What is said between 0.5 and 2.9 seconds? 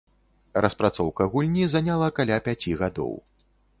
Распрацоўка гульні заняла каля пяці